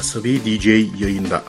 Asabi 0.00 0.44
DJ 0.44 0.66
yayında. 1.00 1.44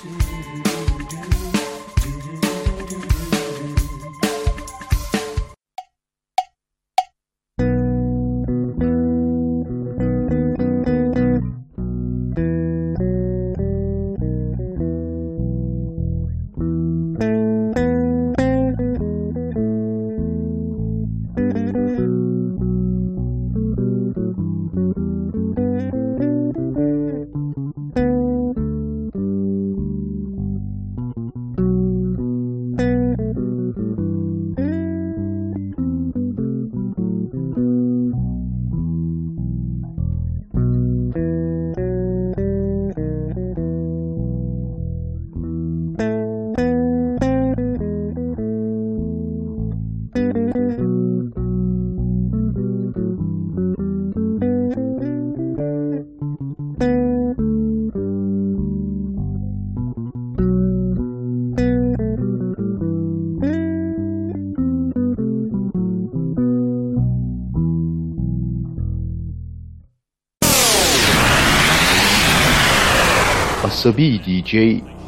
Asabi 73.84 74.20
DJ 74.20 74.54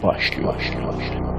başlıyor. 0.03 0.55
başlıyor, 0.55 0.87
başlıyor. 0.87 1.34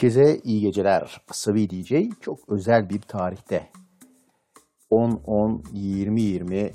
Herkese 0.00 0.40
iyi 0.44 0.60
geceler. 0.60 1.20
Asabi 1.30 1.70
DJ 1.70 1.92
çok 2.20 2.48
özel 2.48 2.90
bir 2.90 3.00
tarihte. 3.00 3.68
10-10-20-20 4.90 6.72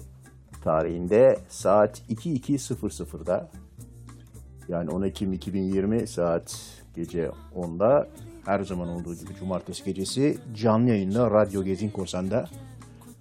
tarihinde 0.64 1.40
saat 1.50 2.02
22.00'da 2.10 3.52
yani 4.68 4.90
10 4.90 5.02
Ekim 5.02 5.34
2020 5.34 6.08
saat 6.08 6.60
gece 6.96 7.32
10'da 7.56 8.08
her 8.46 8.60
zaman 8.64 8.90
olduğu 8.90 9.16
gibi 9.16 9.36
cumartesi 9.40 9.84
gecesi 9.84 10.38
canlı 10.56 10.90
yayında 10.90 11.32
Radyo 11.32 11.64
Gezin 11.64 11.90
Korsan'da 11.90 12.50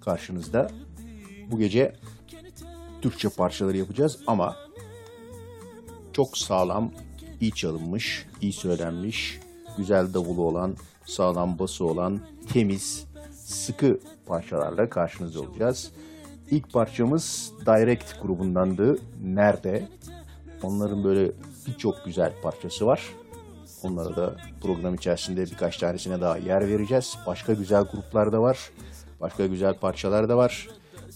karşınızda. 0.01 0.71
Bu 1.51 1.59
gece 1.59 1.95
Türkçe 3.01 3.29
parçaları 3.29 3.77
yapacağız 3.77 4.19
ama 4.27 4.55
çok 6.13 6.37
sağlam 6.37 6.91
iyi 7.41 7.51
çalınmış, 7.51 8.25
iyi 8.41 8.53
söylenmiş, 8.53 9.44
güzel 9.77 10.13
davulu 10.13 10.41
olan, 10.41 10.75
sağlam 11.05 11.59
bası 11.59 11.85
olan, 11.85 12.19
temiz, 12.53 13.07
sıkı 13.31 13.99
parçalarla 14.25 14.89
karşınızda 14.89 15.41
olacağız. 15.41 15.91
İlk 16.51 16.73
parçamız 16.73 17.51
Direct 17.65 18.21
grubundandı. 18.21 18.99
Nerede? 19.23 19.87
Onların 20.63 21.03
böyle 21.03 21.31
birçok 21.67 22.05
güzel 22.05 22.33
parçası 22.43 22.85
var. 22.85 23.01
Onlara 23.83 24.15
da 24.15 24.35
program 24.61 24.95
içerisinde 24.95 25.45
birkaç 25.45 25.77
tanesine 25.77 26.21
daha 26.21 26.37
yer 26.37 26.67
vereceğiz. 26.67 27.17
Başka 27.27 27.53
güzel 27.53 27.83
gruplar 27.83 28.31
da 28.31 28.41
var. 28.41 28.71
Başka 29.21 29.45
güzel 29.45 29.73
parçalar 29.73 30.29
da 30.29 30.37
var. 30.37 30.67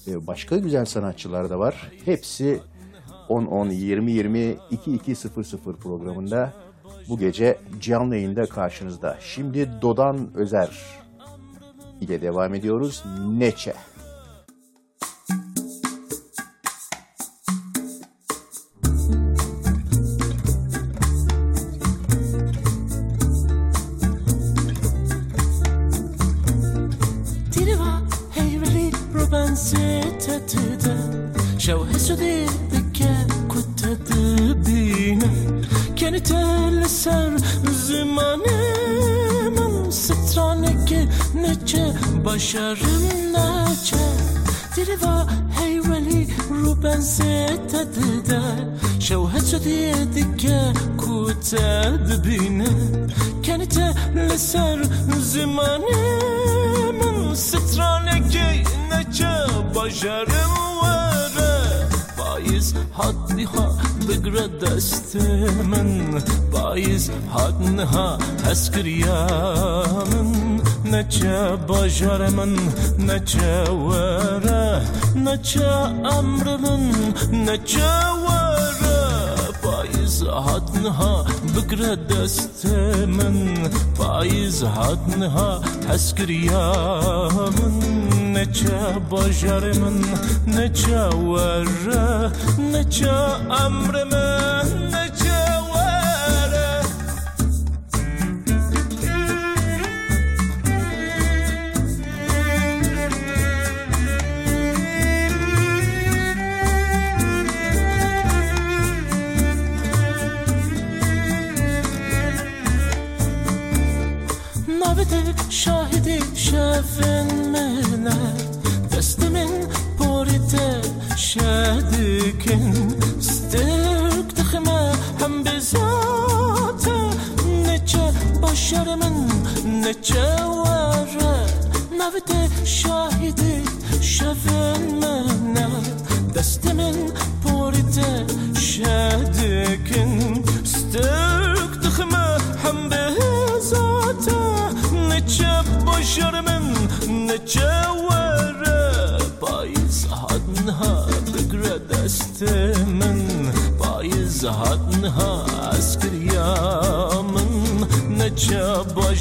Başka 0.07 0.57
güzel 0.57 0.85
sanatçılar 0.85 1.49
da 1.49 1.59
var. 1.59 1.91
Hepsi 2.05 2.61
10-10-20-20 3.29 4.57
2200 4.71 5.23
programında 5.81 6.53
bu 7.09 7.19
gece 7.19 7.57
canlı 7.81 8.15
yayında 8.15 8.45
karşınızda. 8.45 9.17
Şimdi 9.21 9.69
Dodan 9.81 10.29
Özer 10.35 10.69
ile 12.01 12.21
devam 12.21 12.53
ediyoruz. 12.53 13.03
Neçe. 13.27 13.73
لسر 55.08 55.20
زمانه 55.20 55.82
من 57.00 57.34
سترانه 57.34 58.28
که 58.30 58.64
نچه 58.90 59.34
başarım 59.74 60.54
vere 60.82 61.54
Faiz 62.16 62.74
haddi 62.98 63.44
ha 63.52 63.66
بگره 64.08 64.46
دست 64.62 65.16
من 65.70 65.90
بایز 66.52 67.04
حد 67.34 67.80
ها 67.92 68.08
اسکریا 68.50 69.20
من 70.12 70.28
نچه 70.92 71.56
باجار 71.68 72.22
من 72.38 72.52
نچه 73.08 73.70
وره 73.86 74.82
نچه 75.26 75.70
امر 76.18 76.46
من 76.64 76.82
نچه 77.46 77.92
وره 78.24 79.00
بایز 79.64 80.16
حد 80.46 80.74
بكرة 81.55 81.95
دست 81.95 82.65
من 83.07 83.69
پاییز 83.97 84.63
هات 84.63 85.17
نها 85.17 85.61
يا 86.29 87.29
من 87.29 87.73
نچه 88.33 88.99
بجر 89.11 89.73
من 89.81 90.01
نچه 90.47 91.09
وره 91.15 92.31
نچه 92.73 93.11
أمر 93.65 94.03
من 94.03 94.28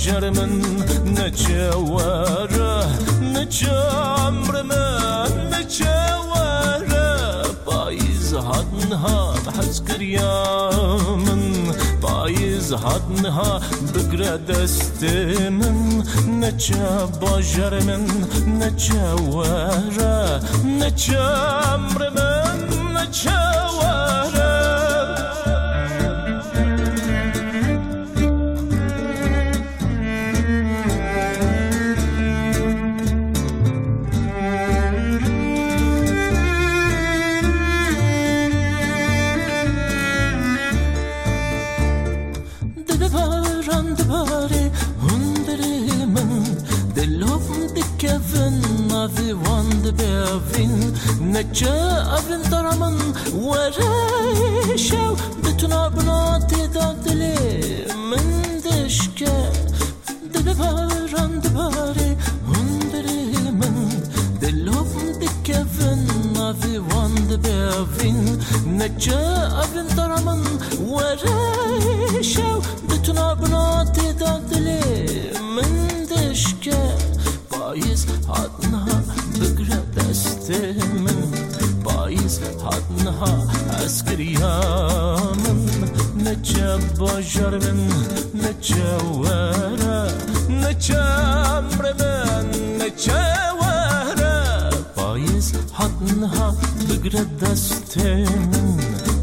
باشر 0.08 0.30
من 0.30 0.62
نچه 1.18 1.70
وره 1.72 2.86
نچه 3.34 3.72
عمر 3.72 4.62
من 4.62 5.50
نچه 5.52 6.16
وره 6.30 7.44
پاییز 7.66 8.34
حدنها 8.34 9.34
بحسکریا 9.46 10.70
من 11.25 11.74
پاییز 12.02 12.74
حدنها 12.74 13.62
بگره 13.96 14.38
دست 14.38 15.04
من 15.50 16.04
نچه 16.40 16.75
باجر 17.22 17.80
من 17.80 18.06
kevin 49.09 49.09
avi 49.09 49.35
wan 49.45 49.85
de 49.85 49.93
bevin 49.99 50.95
Neçe 51.33 51.73
avin 52.17 52.50
daraman 52.50 52.95
Vere 53.33 54.79
şev. 54.79 55.15
Bütün 55.45 55.71
abuna 55.71 56.47
teda 56.49 56.97
dili 57.05 57.35
Min 58.11 58.62
deşke 58.65 59.27
Dede 60.35 60.59
varan 60.59 61.43
de 61.43 61.55
bare 61.55 62.17
hundre 62.47 63.53
men 63.53 63.77
De 64.41 64.67
lov 64.67 65.21
de 65.21 65.27
kevin 65.45 66.35
avi 66.41 66.75
wan 66.91 67.17
de 67.31 67.37
bevin 67.45 68.41
Neçe 68.79 69.19
avin 69.37 69.97
daraman 69.97 70.41
Vere 70.81 72.23
şev. 72.23 72.61
Bütün 72.91 73.17
abuna 73.17 73.69
تهمن 80.49 81.31
بايس 81.85 82.40
حضنها 82.64 83.47
عسكريامن 83.71 85.61
نجا 86.17 86.76
بجرمن 86.76 87.81
نجا 88.35 88.97
ورا 89.02 90.09
نجا 90.49 91.05
مرمن 91.61 92.47
نجا 92.81 93.25
ورا 93.61 94.71
بايس 94.97 95.52
حضنها 95.75 96.55
بقرا 96.88 97.23
دستمن 97.40 98.76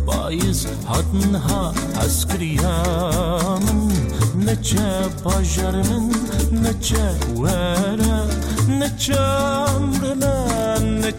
بايس 0.08 0.67
حضنها 0.88 1.74
عسكريامن 1.98 3.91
نجا 4.36 5.10
بجرمن 5.25 6.12
نجا 6.51 7.17
ورا 7.36 8.27
نجا 8.70 9.25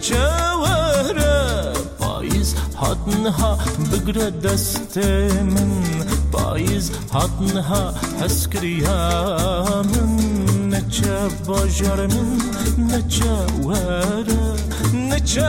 vere 0.05 1.73
Payız 1.99 2.57
hadna 2.77 3.59
Bigre 3.93 4.43
destimin 4.43 5.85
Payız 6.33 6.93
hatnha 7.13 7.95
heskriyanın 8.23 10.13
Neçe 10.71 11.19
bajarımın 11.49 12.39
neçe 12.79 13.37
vere 13.69 14.57
Neçe 15.09 15.41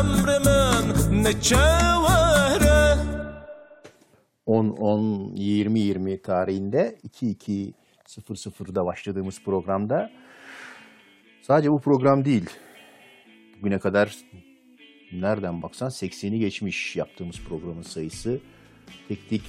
emrimin 0.00 1.24
neçe 1.24 1.56
vere 1.56 2.96
10-10-20-20 4.46 6.22
tarihinde 6.22 6.98
2-2-0-0'da 7.08 8.86
başladığımız 8.86 9.42
programda 9.44 10.10
sadece 11.42 11.68
bu 11.70 11.80
program 11.80 12.24
değil. 12.24 12.50
Bugüne 13.62 13.78
kadar 13.78 14.16
nereden 15.12 15.62
baksan 15.62 15.88
80'i 15.88 16.38
geçmiş 16.38 16.96
yaptığımız 16.96 17.40
programın 17.48 17.82
sayısı. 17.82 18.40
Teknik 19.08 19.42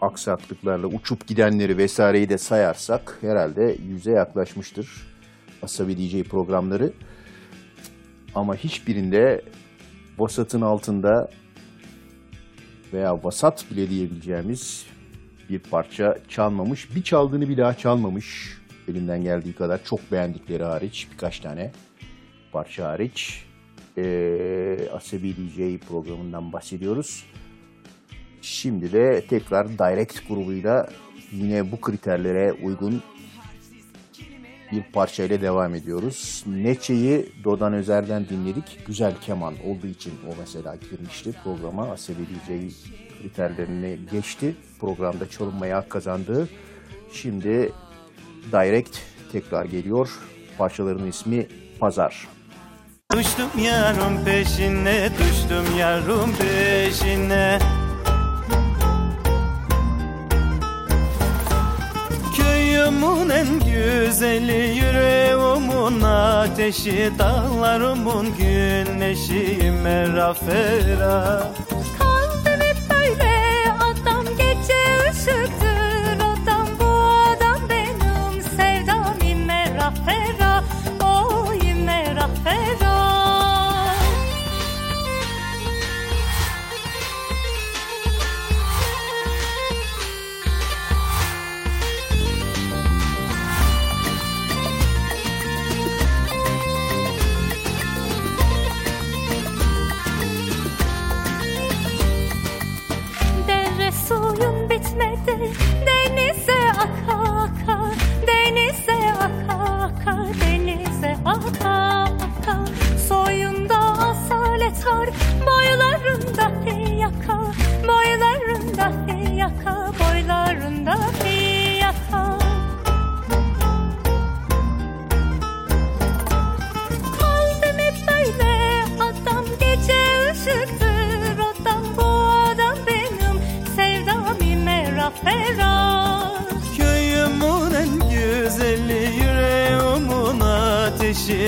aksaklıklarla 0.00 0.86
uçup 0.86 1.26
gidenleri 1.26 1.78
vesaireyi 1.78 2.28
de 2.28 2.38
sayarsak 2.38 3.18
herhalde 3.20 3.76
yüze 3.88 4.10
yaklaşmıştır 4.10 5.06
Asabi 5.62 5.96
DJ 5.98 6.22
programları. 6.22 6.92
Ama 8.34 8.54
hiçbirinde 8.54 9.44
vasatın 10.18 10.60
altında 10.60 11.30
veya 12.92 13.24
vasat 13.24 13.70
bile 13.70 13.90
diyebileceğimiz 13.90 14.86
bir 15.48 15.58
parça 15.58 16.18
çalmamış. 16.28 16.94
Bir 16.96 17.02
çaldığını 17.02 17.48
bir 17.48 17.56
daha 17.56 17.74
çalmamış. 17.74 18.58
Elinden 18.88 19.22
geldiği 19.22 19.52
kadar 19.52 19.84
çok 19.84 20.12
beğendikleri 20.12 20.62
hariç 20.64 21.08
birkaç 21.12 21.40
tane 21.40 21.72
parça 22.52 22.88
hariç. 22.88 23.44
Ee, 23.98 24.78
Asabi 24.92 25.34
DJ 25.36 25.78
programından 25.88 26.52
bahsediyoruz. 26.52 27.24
Şimdi 28.42 28.92
de 28.92 29.24
tekrar 29.28 29.68
Direct 29.68 30.28
grubuyla 30.28 30.88
yine 31.32 31.72
bu 31.72 31.80
kriterlere 31.80 32.52
uygun 32.52 33.02
bir 34.72 34.82
parçayla 34.82 35.40
devam 35.40 35.74
ediyoruz. 35.74 36.44
Neçe'yi 36.46 37.32
Dodan 37.44 37.72
Özer'den 37.72 38.28
dinledik. 38.28 38.86
Güzel 38.86 39.14
keman 39.20 39.54
olduğu 39.66 39.86
için 39.86 40.12
o 40.28 40.34
mesela 40.38 40.76
girmişti 40.76 41.32
programa. 41.44 41.90
Asabi 41.90 42.18
DJ 42.18 42.74
kriterlerini 43.22 43.98
geçti. 44.12 44.56
Programda 44.80 45.30
çalınmaya 45.30 45.76
hak 45.76 45.90
kazandı. 45.90 46.48
Şimdi 47.12 47.72
Direct 48.52 48.98
tekrar 49.32 49.64
geliyor. 49.64 50.10
Parçaların 50.58 51.06
ismi 51.06 51.46
Pazar. 51.80 52.28
Düştüm 53.16 53.64
yarım 53.64 54.24
peşine, 54.24 55.10
düştüm 55.18 55.78
yarım 55.78 56.32
peşine. 56.36 57.58
Köyümün 62.36 63.30
en 63.30 63.60
güzeli, 63.60 64.78
yüreğimin 64.78 66.00
ateşi 66.00 67.10
Dağlarımın 67.18 68.26
güneşi, 68.38 69.72
merafera 69.82 71.52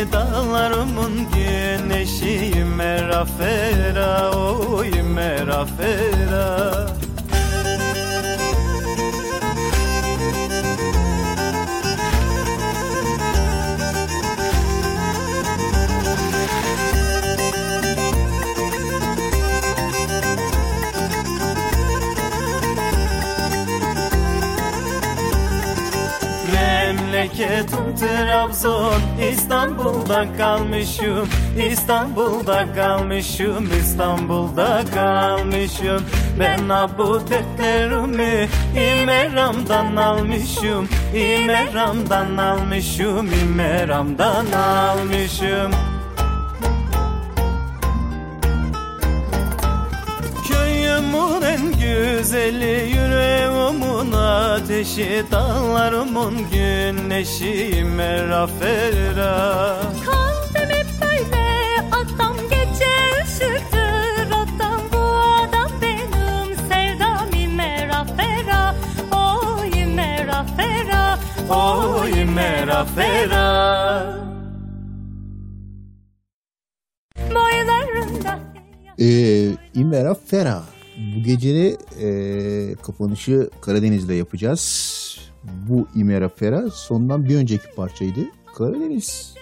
ateşi 0.03 0.13
Dağlarımın 0.13 1.13
güneşi, 1.35 2.65
merafera 2.65 4.31
Oy 4.31 5.03
merafera 5.03 6.87
Memleketim 27.63 27.97
Trabzon 27.97 29.03
İstanbul'da 29.33 30.37
kalmışım. 30.39 31.29
İstanbul'da 31.71 32.75
kalmışım 32.75 33.69
İstanbul'da 33.81 34.83
kalmışım. 34.95 36.05
Ben 36.41 36.69
ha 36.69 36.91
bu 36.99 37.21
dertlerimi 37.31 38.49
İmeram'dan 38.77 39.97
almışım. 39.97 40.89
İmeram'dan 41.15 42.37
almışım 42.37 43.31
İmeram'dan 43.43 44.47
almışım. 44.53 45.73
Köyümün 50.49 51.43
en 51.43 51.73
güzeli 51.73 52.93
yüreğimin 53.73 54.13
ateşi 54.13 55.25
Dağlarımın 55.31 56.35
güneşi 56.51 57.85
merafera 57.85 59.77
Kaldım 60.07 60.71
hep 60.71 60.87
böyle 61.03 61.45
adam 61.93 62.37
gece 62.51 62.91
ışıktır. 63.25 64.27
Adam 64.33 64.81
bu 64.93 64.99
adam 64.99 65.71
benim 65.83 66.57
sevdam 66.69 67.57
merafera 67.57 68.75
oy 69.13 69.85
merafera 69.95 71.19
Oy 71.51 72.25
merafera 72.25 74.03
boylarında 77.35 78.39
Ee, 78.99 79.51
İmera 79.75 80.15
Fera. 80.15 80.72
Bu 80.97 81.23
gece 81.23 81.77
e, 82.01 82.75
kapanışı 82.83 83.51
Karadeniz'de 83.61 84.15
yapacağız. 84.15 85.19
Bu 85.69 85.87
İmera 85.95 86.29
Fera 86.29 86.71
sondan 86.71 87.25
bir 87.25 87.37
önceki 87.37 87.75
parçaydı. 87.77 88.21
Karadeniz 88.55 89.35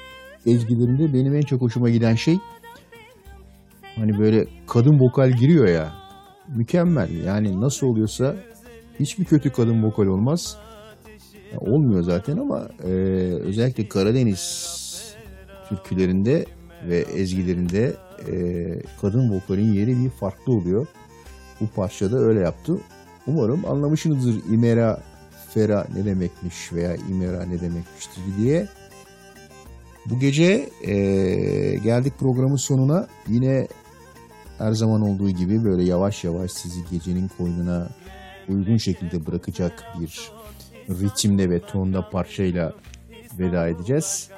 ezgilerinde 0.46 1.14
benim 1.14 1.34
en 1.34 1.42
çok 1.42 1.60
hoşuma 1.60 1.90
giden 1.90 2.14
şey 2.14 2.38
hani 3.96 4.18
böyle 4.18 4.46
kadın 4.66 5.00
vokal 5.00 5.30
giriyor 5.30 5.68
ya 5.68 5.92
mükemmel 6.56 7.24
yani 7.24 7.60
nasıl 7.60 7.86
oluyorsa 7.86 8.36
hiçbir 9.00 9.24
kötü 9.24 9.52
kadın 9.52 9.82
vokal 9.82 10.06
olmaz. 10.06 10.56
Ya 11.52 11.58
olmuyor 11.58 12.02
zaten 12.02 12.36
ama 12.36 12.68
e, 12.84 12.90
özellikle 13.42 13.88
Karadeniz 13.88 14.80
türkülerinde 15.68 16.46
ve 16.88 16.98
ezgilerinde 16.98 17.96
e, 18.28 18.34
kadın 19.00 19.30
vokalin 19.30 19.72
yeri 19.72 20.04
bir 20.04 20.10
farklı 20.10 20.52
oluyor. 20.52 20.86
Bu 21.60 21.66
parçada 21.66 22.18
öyle 22.18 22.40
yaptı. 22.40 22.78
Umarım 23.26 23.64
anlamışsınızdır 23.64 24.52
İmera 24.52 25.00
Fera 25.54 25.86
ne 25.96 26.04
demekmiş 26.04 26.72
veya 26.72 26.96
İmera 26.96 27.44
ne 27.44 27.60
demekmiştir 27.60 28.22
diye. 28.38 28.68
Bu 30.06 30.18
gece 30.18 30.68
e, 30.82 30.94
geldik 31.74 32.12
programın 32.18 32.56
sonuna. 32.56 33.06
Yine 33.28 33.68
her 34.58 34.72
zaman 34.72 35.02
olduğu 35.02 35.30
gibi 35.30 35.64
böyle 35.64 35.82
yavaş 35.82 36.24
yavaş 36.24 36.50
sizi 36.50 36.80
gecenin 36.90 37.30
koynuna 37.38 37.88
uygun 38.48 38.76
şekilde 38.76 39.26
bırakacak 39.26 39.84
bir 40.00 40.30
ritimle 40.90 41.50
ve 41.50 41.60
tonda 41.60 42.10
parçayla 42.10 42.72
veda 43.38 43.68
edeceğiz. 43.68 44.30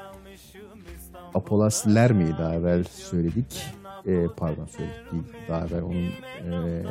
Apolas 1.35 1.87
Lermi'yi 1.87 2.33
daha 2.33 2.55
evvel 2.55 2.85
söyledik. 2.85 3.63
Ee, 4.07 4.27
pardon 4.37 4.67
söyledik 4.67 5.13
değil. 5.13 5.23
Daha 5.49 5.67
evvel 5.67 5.83
onun 5.83 6.09
ee, 6.53 6.83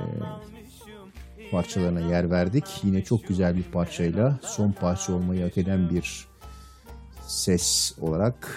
parçalarına 1.52 2.00
yer 2.00 2.32
verdik. 2.32 2.66
Yine 2.84 3.04
çok 3.04 3.28
güzel 3.28 3.58
bir 3.58 3.64
parçayla 3.64 4.40
son 4.42 4.72
parça 4.72 5.14
olmayı 5.14 5.44
hak 5.44 5.58
eden 5.58 5.90
bir 5.90 6.28
ses 7.28 7.94
olarak 8.02 8.50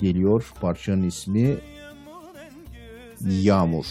geliyor. 0.00 0.52
Parçanın 0.60 1.02
ismi 1.02 1.56
Yağmur. 3.20 3.86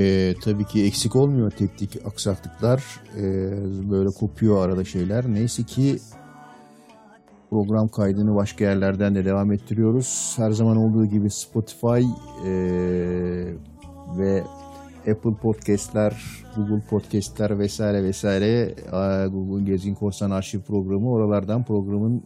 Ee, 0.00 0.34
tabii 0.42 0.64
ki 0.64 0.84
eksik 0.84 1.16
olmuyor 1.16 1.50
teknik 1.50 2.06
aksaklıklar. 2.06 2.84
Ee, 3.16 3.22
böyle 3.90 4.10
kopuyor 4.10 4.64
arada 4.66 4.84
şeyler. 4.84 5.24
Neyse 5.28 5.62
ki 5.62 5.98
program 7.50 7.88
kaydını 7.88 8.34
başka 8.34 8.64
yerlerden 8.64 9.14
de 9.14 9.24
devam 9.24 9.52
ettiriyoruz. 9.52 10.34
Her 10.36 10.50
zaman 10.50 10.76
olduğu 10.76 11.06
gibi 11.06 11.30
Spotify 11.30 12.02
ee, 12.46 13.54
ve 14.18 14.42
Apple 15.00 15.34
Podcast'ler, 15.42 16.22
Google 16.56 16.82
Podcast'ler 16.90 17.58
vesaire 17.58 18.04
vesaire 18.04 18.74
Google 19.28 19.64
Gezgin 19.64 19.94
Korsan 19.94 20.30
Arşiv 20.30 20.60
programı 20.60 21.10
oralardan 21.10 21.64
programın 21.64 22.22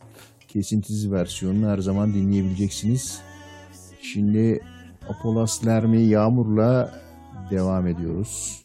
kesintisiz 0.49 1.13
versiyonunu 1.13 1.69
her 1.69 1.79
zaman 1.79 2.15
dinleyebileceksiniz. 2.15 3.21
Şimdi 4.03 4.61
Apolas 5.09 5.67
Lermi 5.67 6.01
Yağmur'la 6.01 7.04
devam 7.51 7.87
ediyoruz. 7.87 8.65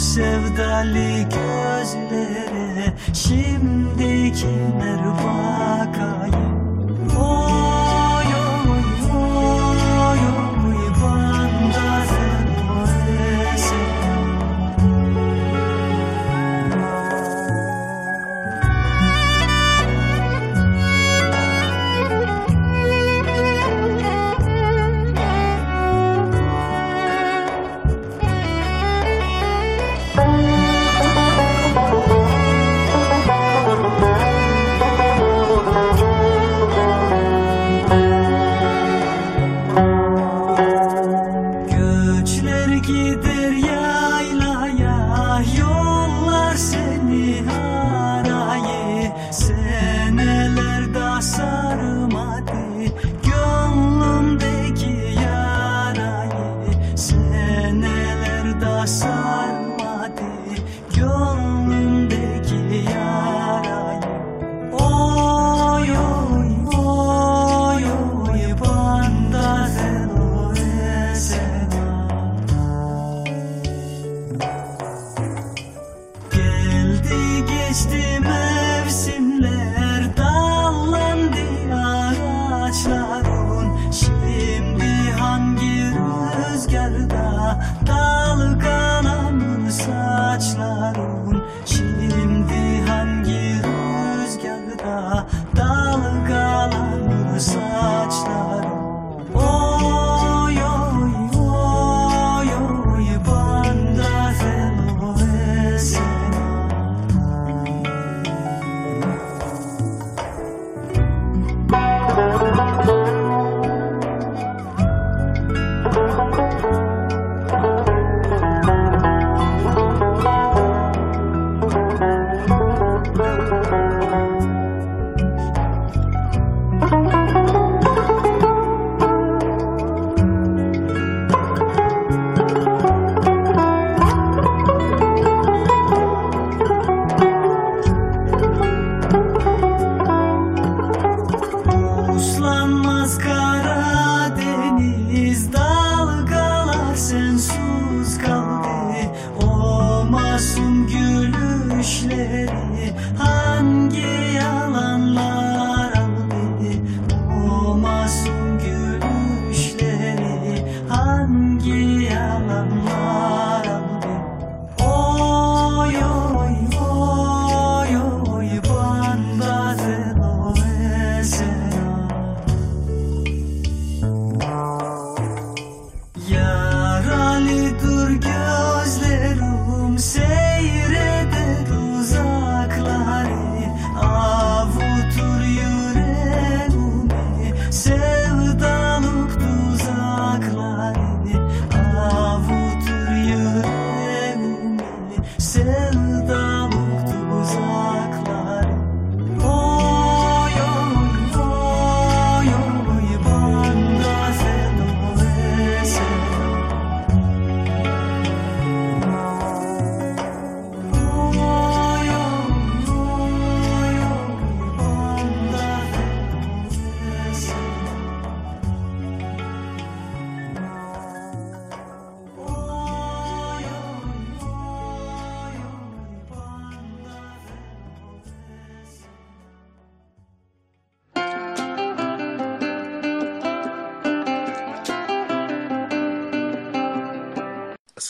sevdalı 0.00 1.22
gözlere 1.22 2.96
Şimdi 3.14 4.32
kimler 4.32 5.04
bakayı 5.06 6.49
You. 42.90 43.39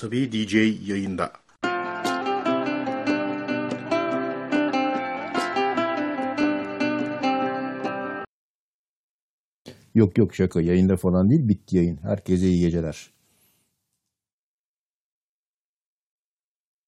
Sabi 0.00 0.32
DJ 0.32 0.54
yayında. 0.88 1.32
Yok 9.94 10.18
yok 10.18 10.34
şaka 10.34 10.60
yayında 10.60 10.96
falan 10.96 11.30
değil 11.30 11.48
bitti 11.48 11.76
yayın. 11.76 11.96
Herkese 12.02 12.48
iyi 12.48 12.60
geceler. 12.60 13.10